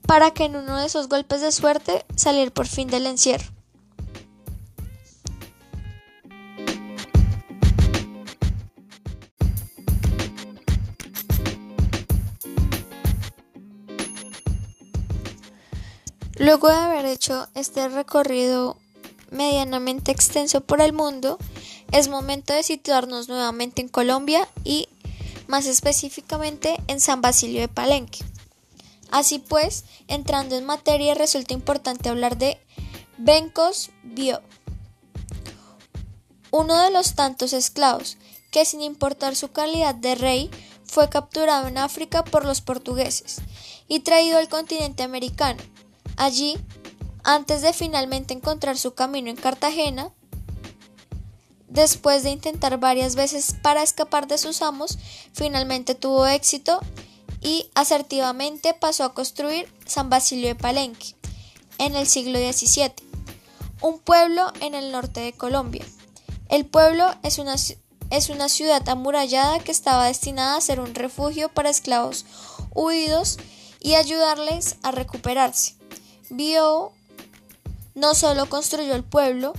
para 0.10 0.32
que 0.32 0.46
en 0.46 0.56
uno 0.56 0.78
de 0.78 0.88
esos 0.88 1.08
golpes 1.08 1.42
de 1.42 1.52
suerte 1.52 2.04
salir 2.16 2.52
por 2.52 2.66
fin 2.66 2.88
del 2.88 3.06
encierro. 3.06 3.59
Luego 16.50 16.70
de 16.70 16.78
haber 16.78 17.06
hecho 17.06 17.48
este 17.54 17.88
recorrido 17.90 18.76
medianamente 19.30 20.12
extenso 20.12 20.62
por 20.62 20.82
el 20.82 20.94
mundo, 20.94 21.38
es 21.92 22.08
momento 22.08 22.54
de 22.54 22.64
situarnos 22.64 23.30
nuevamente 23.30 23.84
en 23.84 23.88
Colombia 23.88 24.50
y 24.64 24.90
más 25.46 25.68
específicamente 25.68 26.82
en 26.88 27.02
San 27.02 27.22
Basilio 27.22 27.62
de 27.62 27.68
Palenque. 27.68 28.26
Así 29.12 29.38
pues, 29.38 29.86
entrando 30.08 30.58
en 30.58 30.66
materia, 30.66 31.14
resulta 31.14 31.54
importante 31.54 32.10
hablar 32.10 32.36
de 32.40 32.60
Bencos 33.20 33.92
Bio, 34.02 34.42
uno 36.50 36.82
de 36.82 36.90
los 36.90 37.14
tantos 37.14 37.54
esclavos 37.54 38.18
que 38.50 38.66
sin 38.66 38.82
importar 38.82 39.36
su 39.36 39.52
calidad 39.52 39.94
de 39.94 40.16
rey 40.16 40.50
fue 40.84 41.10
capturado 41.10 41.68
en 41.68 41.78
África 41.78 42.24
por 42.24 42.44
los 42.44 42.62
portugueses 42.62 43.38
y 43.88 44.00
traído 44.00 44.40
al 44.40 44.50
continente 44.50 45.04
americano 45.04 45.62
Allí, 46.20 46.58
antes 47.24 47.62
de 47.62 47.72
finalmente 47.72 48.34
encontrar 48.34 48.78
su 48.78 48.94
camino 48.94 49.30
en 49.30 49.38
Cartagena, 49.38 50.12
después 51.70 52.24
de 52.24 52.32
intentar 52.32 52.78
varias 52.78 53.16
veces 53.16 53.56
para 53.64 53.84
escapar 53.84 54.28
de 54.28 54.38
sus 54.38 54.62
amos, 54.62 55.00
finalmente 55.32 55.96
tuvo 55.96 56.28
éxito 56.28 56.82
y 57.40 57.72
asertivamente 57.74 58.74
pasó 58.74 59.06
a 59.06 59.14
construir 59.14 59.74
San 59.86 60.10
Basilio 60.10 60.50
de 60.50 60.56
Palenque 60.56 61.16
en 61.78 61.96
el 61.96 62.06
siglo 62.06 62.38
XVII, 62.38 62.92
un 63.82 63.98
pueblo 64.00 64.52
en 64.60 64.76
el 64.76 64.92
norte 64.92 65.22
de 65.22 65.32
Colombia. 65.32 65.86
El 66.50 66.66
pueblo 66.66 67.16
es 67.24 67.40
una, 67.40 67.56
es 67.56 68.30
una 68.30 68.50
ciudad 68.50 68.90
amurallada 68.90 69.60
que 69.60 69.72
estaba 69.72 70.08
destinada 70.08 70.58
a 70.58 70.62
ser 70.62 70.82
un 70.82 70.94
refugio 70.96 71.48
para 71.48 71.70
esclavos 71.70 72.26
huidos 72.76 73.38
y 73.80 73.96
ayudarles 73.96 74.76
a 74.84 74.92
recuperarse. 74.92 75.79
Vio 76.30 76.92
no 77.96 78.16
solo 78.16 78.48
construyó 78.48 78.96
el 78.96 79.04
pueblo 79.04 79.54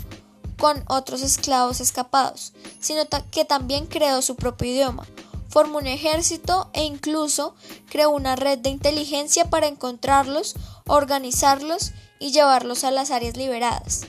con 0.59 0.85
otros 0.89 1.23
esclavos 1.23 1.81
escapados, 1.81 2.53
sino 2.81 3.03
que 3.31 3.45
también 3.45 3.87
creó 3.87 4.23
su 4.23 4.37
propio 4.37 4.71
idioma, 4.71 5.07
formó 5.49 5.79
un 5.79 5.87
ejército 5.87 6.71
e 6.73 6.85
incluso 6.85 7.55
creó 7.89 8.11
una 8.11 8.37
red 8.37 8.59
de 8.59 8.71
inteligencia 8.71 9.51
para 9.51 9.67
encontrarlos, 9.67 10.55
organizarlos 10.87 11.93
y 12.19 12.31
llevarlos 12.31 12.85
a 12.85 12.91
las 12.91 13.11
áreas 13.11 13.37
liberadas. 13.37 14.07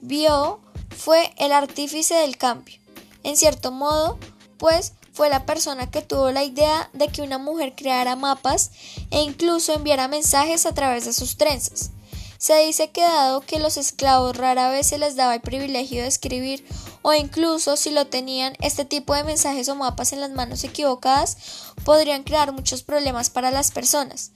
Vio 0.00 0.60
fue 0.96 1.34
el 1.38 1.52
artífice 1.52 2.14
del 2.14 2.38
cambio. 2.38 2.78
En 3.24 3.36
cierto 3.36 3.72
modo, 3.72 4.18
pues 4.58 4.92
fue 5.14 5.28
la 5.28 5.46
persona 5.46 5.90
que 5.90 6.02
tuvo 6.02 6.32
la 6.32 6.42
idea 6.42 6.90
de 6.92 7.08
que 7.08 7.22
una 7.22 7.38
mujer 7.38 7.74
creara 7.76 8.16
mapas 8.16 8.72
e 9.10 9.22
incluso 9.22 9.72
enviara 9.72 10.08
mensajes 10.08 10.66
a 10.66 10.74
través 10.74 11.04
de 11.04 11.12
sus 11.12 11.36
trenzas. 11.36 11.90
Se 12.36 12.58
dice 12.66 12.90
que 12.90 13.00
dado 13.00 13.40
que 13.40 13.60
los 13.60 13.76
esclavos 13.76 14.36
rara 14.36 14.68
vez 14.68 14.88
se 14.88 14.98
les 14.98 15.14
daba 15.14 15.36
el 15.36 15.40
privilegio 15.40 16.02
de 16.02 16.08
escribir 16.08 16.66
o 17.02 17.14
incluso 17.14 17.76
si 17.76 17.90
lo 17.90 18.08
tenían 18.08 18.56
este 18.60 18.84
tipo 18.84 19.14
de 19.14 19.22
mensajes 19.22 19.68
o 19.68 19.76
mapas 19.76 20.12
en 20.12 20.20
las 20.20 20.32
manos 20.32 20.64
equivocadas 20.64 21.36
podrían 21.84 22.24
crear 22.24 22.52
muchos 22.52 22.82
problemas 22.82 23.30
para 23.30 23.52
las 23.52 23.70
personas. 23.70 24.32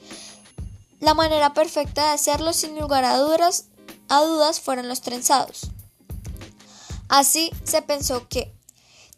La 1.01 1.15
manera 1.15 1.55
perfecta 1.55 2.05
de 2.05 2.11
hacerlo 2.11 2.53
sin 2.53 2.79
lugar 2.79 3.05
a 3.05 3.19
dudas, 3.19 3.65
a 4.09 4.21
dudas 4.21 4.61
fueron 4.61 4.87
los 4.87 5.01
trenzados. 5.01 5.71
Así 7.09 7.51
se 7.65 7.83
pensó 7.83 8.29
que 8.29 8.55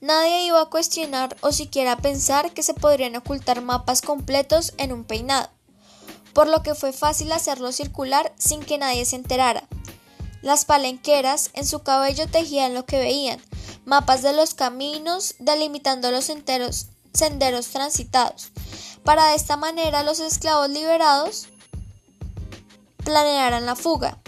Nadie 0.01 0.45
iba 0.47 0.63
a 0.63 0.71
cuestionar 0.71 1.37
o 1.43 1.53
siquiera 1.53 1.99
pensar 1.99 2.53
que 2.53 2.63
se 2.63 2.73
podrían 2.73 3.17
ocultar 3.17 3.61
mapas 3.61 4.01
completos 4.01 4.73
en 4.79 4.93
un 4.93 5.05
peinado, 5.05 5.51
por 6.33 6.49
lo 6.49 6.63
que 6.63 6.75
fue 6.75 6.93
fácil 6.95 7.31
hacerlo 7.33 7.71
circular 7.71 8.33
sin 8.39 8.61
que 8.61 8.79
nadie 8.79 9.05
se 9.05 9.17
enterara. 9.17 9.69
Las 10.41 10.65
palenqueras 10.65 11.51
en 11.53 11.67
su 11.67 11.81
cabello 11.81 12.27
tejían 12.29 12.73
lo 12.73 12.87
que 12.87 12.99
veían, 12.99 13.43
mapas 13.85 14.23
de 14.23 14.33
los 14.33 14.55
caminos 14.55 15.35
delimitando 15.39 16.11
los 16.11 16.25
senderos 16.25 17.67
transitados. 17.67 18.53
Para 19.05 19.27
de 19.27 19.35
esta 19.35 19.59
manera 19.59 20.03
los 20.03 20.19
esclavos 20.21 20.71
liberados 20.71 21.49
planearan 23.05 23.67
la 23.67 23.77
fuga, 23.77 24.19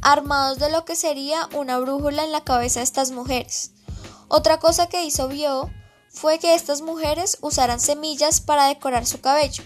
armados 0.00 0.58
de 0.58 0.70
lo 0.70 0.86
que 0.86 0.96
sería 0.96 1.46
una 1.54 1.78
brújula 1.78 2.24
en 2.24 2.32
la 2.32 2.42
cabeza 2.42 2.80
de 2.80 2.84
estas 2.84 3.10
mujeres. 3.10 3.72
Otra 4.32 4.60
cosa 4.60 4.88
que 4.88 5.02
hizo 5.02 5.26
Bio 5.26 5.68
fue 6.08 6.38
que 6.38 6.54
estas 6.54 6.82
mujeres 6.82 7.38
usaran 7.40 7.80
semillas 7.80 8.40
para 8.40 8.66
decorar 8.66 9.04
su 9.04 9.20
cabello. 9.20 9.64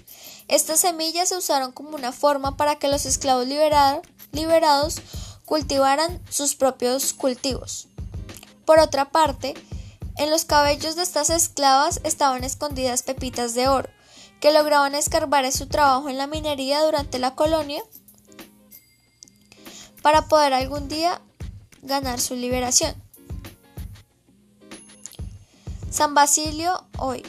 Estas 0.49 0.81
semillas 0.81 1.29
se 1.29 1.37
usaron 1.37 1.71
como 1.71 1.91
una 1.91 2.13
forma 2.13 2.57
para 2.57 2.77
que 2.77 2.89
los 2.89 3.05
esclavos 3.05 3.47
liberados 3.47 4.97
cultivaran 5.45 6.23
sus 6.31 6.55
propios 6.55 7.13
cultivos. 7.13 7.89
Por 8.65 8.79
otra 8.79 9.11
parte, 9.11 9.53
en 10.17 10.31
los 10.31 10.47
cabellos 10.47 10.97
de 10.97 11.03
estas 11.03 11.29
esclavas 11.29 12.01
estaban 12.03 12.43
escondidas 12.43 13.03
pepitas 13.03 13.53
de 13.53 13.69
oro, 13.69 13.91
que 14.41 14.51
lograban 14.51 14.95
escarbar 14.95 15.45
en 15.45 15.53
su 15.53 15.67
trabajo 15.67 16.09
en 16.09 16.17
la 16.17 16.27
minería 16.27 16.83
durante 16.83 17.19
la 17.19 17.35
colonia 17.35 17.83
para 20.01 20.27
poder 20.27 20.55
algún 20.55 20.89
día 20.89 21.21
ganar 21.83 22.19
su 22.19 22.35
liberación. 22.35 23.04
San 25.95 26.13
Basilio 26.13 26.89
hoy. 26.99 27.23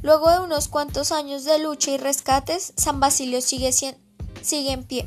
Luego 0.00 0.30
de 0.30 0.40
unos 0.40 0.68
cuantos 0.68 1.12
años 1.12 1.44
de 1.44 1.58
lucha 1.58 1.90
y 1.90 1.98
rescates, 1.98 2.72
San 2.74 2.98
Basilio 2.98 3.42
sigue, 3.42 3.70
en 4.42 4.84
pie, 4.84 5.06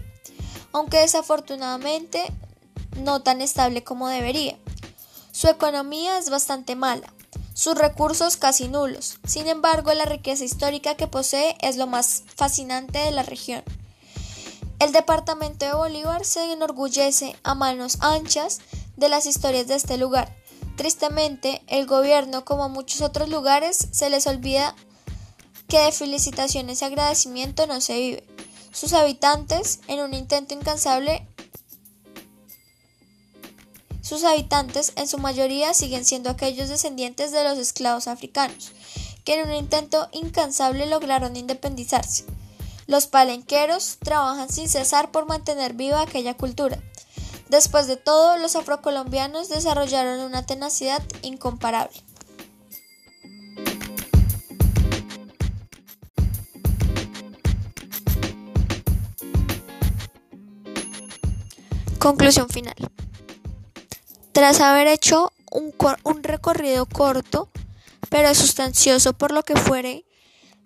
aunque 0.73 0.99
desafortunadamente 0.99 2.23
no 2.97 3.23
tan 3.23 3.41
estable 3.41 3.83
como 3.83 4.09
debería. 4.09 4.59
Su 5.31 5.47
economía 5.47 6.19
es 6.19 6.29
bastante 6.29 6.75
mala, 6.75 7.11
sus 7.55 7.75
recursos 7.75 8.37
casi 8.37 8.67
nulos. 8.67 9.17
Sin 9.25 9.47
embargo, 9.47 9.91
la 9.95 10.05
riqueza 10.05 10.43
histórica 10.43 10.93
que 10.93 11.07
posee 11.07 11.57
es 11.61 11.77
lo 11.77 11.87
más 11.87 12.25
fascinante 12.35 12.99
de 12.99 13.09
la 13.09 13.23
región. 13.23 13.63
El 14.77 14.91
departamento 14.91 15.65
de 15.65 15.73
Bolívar 15.73 16.25
se 16.25 16.51
enorgullece 16.51 17.35
a 17.41 17.55
manos 17.55 17.97
anchas 18.01 18.59
de 18.97 19.09
las 19.09 19.25
historias 19.25 19.65
de 19.65 19.73
este 19.73 19.97
lugar 19.97 20.42
Tristemente, 20.75 21.61
el 21.67 21.85
gobierno, 21.85 22.45
como 22.45 22.69
muchos 22.69 23.01
otros 23.01 23.29
lugares, 23.29 23.87
se 23.91 24.09
les 24.09 24.25
olvida 24.27 24.75
que 25.67 25.79
de 25.79 25.91
felicitaciones 25.91 26.81
y 26.81 26.85
agradecimiento 26.85 27.67
no 27.67 27.79
se 27.79 27.99
vive. 27.99 28.27
Sus 28.71 28.93
habitantes, 28.93 29.81
en 29.87 29.99
un 29.99 30.13
intento 30.13 30.55
incansable, 30.55 31.27
sus 34.01 34.23
habitantes 34.23 34.93
en 34.95 35.07
su 35.07 35.17
mayoría 35.17 35.73
siguen 35.73 36.03
siendo 36.05 36.29
aquellos 36.29 36.69
descendientes 36.69 37.31
de 37.31 37.43
los 37.43 37.57
esclavos 37.57 38.07
africanos, 38.07 38.71
que 39.23 39.39
en 39.39 39.47
un 39.47 39.55
intento 39.55 40.09
incansable 40.11 40.87
lograron 40.87 41.37
independizarse. 41.37 42.25
Los 42.85 43.07
palenqueros 43.07 43.97
trabajan 44.03 44.49
sin 44.49 44.67
cesar 44.67 45.11
por 45.11 45.25
mantener 45.25 45.73
viva 45.73 46.01
aquella 46.01 46.35
cultura. 46.35 46.83
Después 47.53 47.85
de 47.85 47.97
todo, 47.97 48.39
los 48.39 48.55
afrocolombianos 48.55 49.47
desarrollaron 49.47 50.21
una 50.21 50.43
tenacidad 50.43 51.03
incomparable. 51.21 52.01
Conclusión 61.99 62.49
final. 62.49 62.73
Tras 64.31 64.59
haber 64.59 64.87
hecho 64.87 65.31
un, 65.51 66.23
recorrido 66.23 66.87
corto, 66.87 67.49
pero 68.09 68.33
sustancioso 68.33 69.13
por 69.13 69.31
lo 69.31 69.43
que 69.43 69.55
fuere 69.55 70.05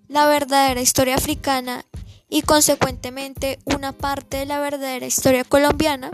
la 0.08 0.25
verdadera 0.25 0.79
historia 0.79 1.15
africana 1.15 1.84
y 2.29 2.44
consecuentemente 2.44 3.60
una 3.65 3.91
parte 3.91 4.38
de 4.38 4.46
la 4.46 4.62
verdadera 4.62 5.06
historia 5.06 5.44
colombiana, 5.44 6.12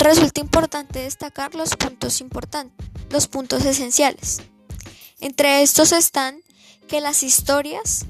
resulta 0.00 0.40
importante 0.40 1.00
destacar 1.00 1.54
los 1.54 1.76
puntos 1.76 2.20
importantes, 2.20 2.86
los 3.10 3.28
puntos 3.28 3.64
esenciales. 3.64 4.42
Entre 5.20 5.62
estos 5.62 5.92
están 5.92 6.42
que 6.88 7.00
las 7.00 7.22
historias 7.22 8.06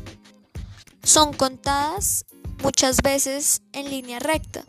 son 1.02 1.32
contadas 1.32 2.24
muchas 2.62 3.02
veces 3.02 3.62
en 3.72 3.90
línea 3.90 4.20
recta. 4.20 4.64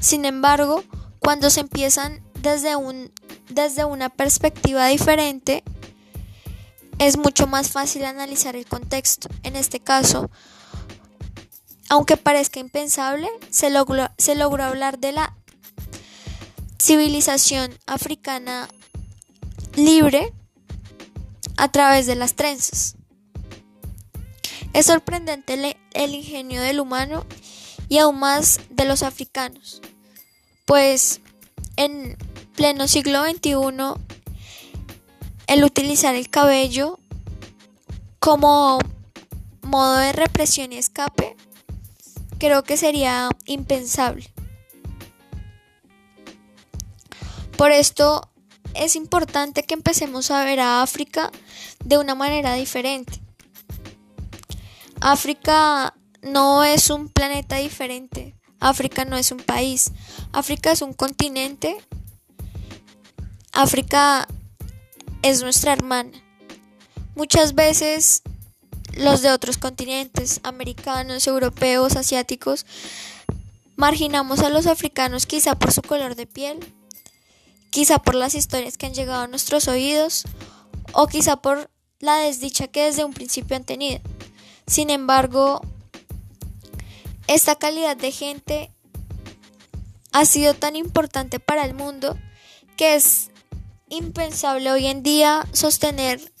Sin 0.00 0.24
embargo, 0.24 0.84
cuando 1.18 1.50
se 1.50 1.60
empiezan 1.60 2.22
desde, 2.42 2.76
un, 2.76 3.10
desde 3.48 3.84
una 3.84 4.10
perspectiva 4.10 4.86
diferente, 4.88 5.64
es 6.98 7.16
mucho 7.16 7.46
más 7.46 7.70
fácil 7.70 8.04
analizar 8.04 8.54
el 8.54 8.66
contexto. 8.66 9.28
En 9.42 9.56
este 9.56 9.80
caso, 9.80 10.30
aunque 11.88 12.16
parezca 12.16 12.60
impensable, 12.60 13.28
se 13.50 13.72
se 14.18 14.34
logró 14.34 14.64
hablar 14.64 14.98
de 14.98 15.12
la 15.12 15.37
civilización 16.80 17.76
africana 17.86 18.68
libre 19.74 20.32
a 21.56 21.70
través 21.70 22.06
de 22.06 22.14
las 22.14 22.34
trenzas. 22.34 22.96
Es 24.72 24.86
sorprendente 24.86 25.76
el, 25.92 26.14
ingenio 26.14 26.62
del 26.62 26.80
humano 26.80 27.26
y 27.88 27.98
aún 27.98 28.20
más 28.20 28.60
de 28.70 28.84
los 28.84 29.02
africanos, 29.02 29.80
pues 30.66 31.20
en 31.76 32.16
pleno 32.54 32.86
siglo 32.86 33.24
XXI 33.24 33.54
el 35.46 35.64
utilizar 35.64 36.14
el 36.14 36.28
cabello 36.28 36.98
como 38.18 38.78
modo 39.62 39.96
de 39.96 40.12
represión 40.12 40.72
y 40.72 40.78
escape 40.78 41.36
creo 42.38 42.62
que 42.62 42.76
sería 42.76 43.30
impensable. 43.46 44.30
Por 47.58 47.72
esto 47.72 48.30
es 48.74 48.94
importante 48.94 49.64
que 49.64 49.74
empecemos 49.74 50.30
a 50.30 50.44
ver 50.44 50.60
a 50.60 50.80
África 50.80 51.32
de 51.84 51.98
una 51.98 52.14
manera 52.14 52.54
diferente. 52.54 53.20
África 55.00 55.92
no 56.22 56.62
es 56.62 56.88
un 56.88 57.08
planeta 57.08 57.56
diferente. 57.56 58.36
África 58.60 59.04
no 59.04 59.16
es 59.16 59.32
un 59.32 59.38
país. 59.38 59.90
África 60.32 60.70
es 60.70 60.82
un 60.82 60.92
continente. 60.92 61.76
África 63.50 64.28
es 65.22 65.42
nuestra 65.42 65.72
hermana. 65.72 66.12
Muchas 67.16 67.56
veces 67.56 68.22
los 68.92 69.20
de 69.20 69.32
otros 69.32 69.58
continentes, 69.58 70.38
americanos, 70.44 71.26
europeos, 71.26 71.96
asiáticos, 71.96 72.66
marginamos 73.74 74.42
a 74.42 74.48
los 74.48 74.68
africanos 74.68 75.26
quizá 75.26 75.58
por 75.58 75.72
su 75.72 75.82
color 75.82 76.14
de 76.14 76.26
piel, 76.28 76.60
quizá 77.78 78.00
por 78.00 78.16
las 78.16 78.34
historias 78.34 78.76
que 78.76 78.86
han 78.86 78.92
llegado 78.92 79.22
a 79.22 79.28
nuestros 79.28 79.68
oídos 79.68 80.24
o 80.94 81.06
quizá 81.06 81.36
por 81.36 81.70
la 82.00 82.16
desdicha 82.16 82.66
que 82.66 82.86
desde 82.86 83.04
un 83.04 83.12
principio 83.12 83.56
han 83.56 83.62
tenido. 83.62 84.00
Sin 84.66 84.90
embargo, 84.90 85.60
esta 87.28 87.54
calidad 87.54 87.96
de 87.96 88.10
gente 88.10 88.72
ha 90.10 90.24
sido 90.24 90.54
tan 90.54 90.74
importante 90.74 91.38
para 91.38 91.64
el 91.64 91.74
mundo 91.74 92.18
que 92.76 92.96
es 92.96 93.30
impensable 93.88 94.72
hoy 94.72 94.88
en 94.88 95.04
día 95.04 95.46
sostener 95.52 96.32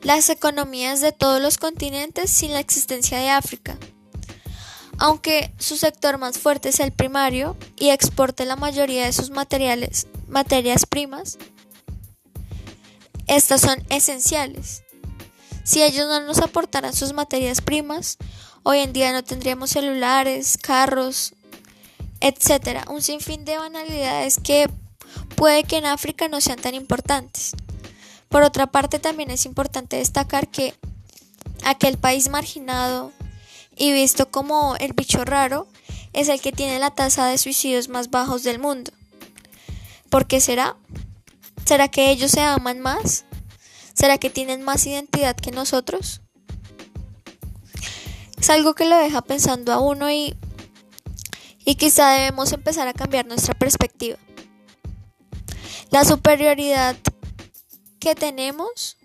las 0.00 0.30
economías 0.30 1.02
de 1.02 1.12
todos 1.12 1.42
los 1.42 1.58
continentes 1.58 2.30
sin 2.30 2.54
la 2.54 2.60
existencia 2.60 3.18
de 3.18 3.28
África. 3.28 3.76
Aunque 4.96 5.52
su 5.58 5.76
sector 5.76 6.16
más 6.16 6.38
fuerte 6.38 6.70
es 6.70 6.80
el 6.80 6.90
primario 6.90 7.54
y 7.78 7.90
exporte 7.90 8.46
la 8.46 8.56
mayoría 8.56 9.04
de 9.04 9.12
sus 9.12 9.28
materiales 9.28 10.06
materias 10.28 10.86
primas, 10.86 11.38
estas 13.26 13.60
son 13.60 13.82
esenciales. 13.90 14.82
Si 15.64 15.82
ellos 15.82 16.06
no 16.06 16.20
nos 16.20 16.38
aportaran 16.38 16.94
sus 16.94 17.12
materias 17.12 17.60
primas, 17.60 18.18
hoy 18.62 18.78
en 18.78 18.92
día 18.92 19.12
no 19.12 19.24
tendríamos 19.24 19.70
celulares, 19.70 20.58
carros, 20.62 21.34
etc. 22.20 22.88
Un 22.88 23.02
sinfín 23.02 23.44
de 23.44 23.58
banalidades 23.58 24.38
que 24.38 24.70
puede 25.34 25.64
que 25.64 25.78
en 25.78 25.86
África 25.86 26.28
no 26.28 26.40
sean 26.40 26.60
tan 26.60 26.74
importantes. 26.74 27.52
Por 28.28 28.42
otra 28.42 28.66
parte, 28.66 28.98
también 28.98 29.30
es 29.30 29.46
importante 29.46 29.96
destacar 29.96 30.48
que 30.48 30.74
aquel 31.64 31.98
país 31.98 32.28
marginado 32.28 33.12
y 33.76 33.92
visto 33.92 34.30
como 34.30 34.76
el 34.76 34.92
bicho 34.92 35.24
raro 35.24 35.66
es 36.12 36.28
el 36.28 36.40
que 36.40 36.52
tiene 36.52 36.78
la 36.78 36.90
tasa 36.90 37.26
de 37.26 37.38
suicidios 37.38 37.88
más 37.88 38.10
bajos 38.10 38.42
del 38.42 38.58
mundo. 38.58 38.92
¿Por 40.16 40.26
qué 40.26 40.40
será? 40.40 40.78
¿Será 41.66 41.88
que 41.88 42.10
ellos 42.10 42.30
se 42.30 42.40
aman 42.40 42.80
más? 42.80 43.26
¿Será 43.92 44.16
que 44.16 44.30
tienen 44.30 44.62
más 44.62 44.86
identidad 44.86 45.36
que 45.36 45.50
nosotros? 45.50 46.22
Es 48.38 48.48
algo 48.48 48.74
que 48.74 48.86
lo 48.86 48.96
deja 48.96 49.20
pensando 49.20 49.74
a 49.74 49.78
uno 49.78 50.10
y, 50.10 50.34
y 51.66 51.74
quizá 51.74 52.12
debemos 52.12 52.50
empezar 52.54 52.88
a 52.88 52.94
cambiar 52.94 53.26
nuestra 53.26 53.52
perspectiva. 53.52 54.16
La 55.90 56.02
superioridad 56.06 56.96
que 58.00 58.14
tenemos 58.14 58.96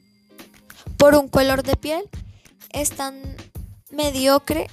por 0.95 1.15
un 1.15 1.28
color 1.28 1.63
de 1.63 1.76
piel 1.76 2.10
es 2.69 2.91
tan 2.91 3.36
mediocre 3.89 4.69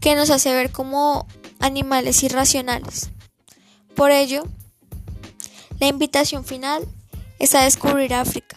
que 0.00 0.16
nos 0.16 0.30
hace 0.30 0.52
ver 0.52 0.72
como 0.72 1.28
animales 1.60 2.24
irracionales. 2.24 3.12
Por 3.98 4.12
ello, 4.12 4.44
la 5.80 5.88
invitación 5.88 6.44
final 6.44 6.86
es 7.40 7.56
a 7.56 7.64
descubrir 7.64 8.14
África, 8.14 8.56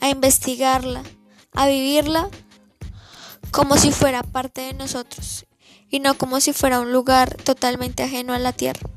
a 0.00 0.08
investigarla, 0.08 1.04
a 1.52 1.68
vivirla 1.68 2.28
como 3.52 3.76
si 3.76 3.92
fuera 3.92 4.24
parte 4.24 4.62
de 4.62 4.74
nosotros 4.74 5.46
y 5.90 6.00
no 6.00 6.18
como 6.18 6.40
si 6.40 6.52
fuera 6.52 6.80
un 6.80 6.92
lugar 6.92 7.36
totalmente 7.36 8.02
ajeno 8.02 8.32
a 8.32 8.40
la 8.40 8.52
tierra. 8.52 8.90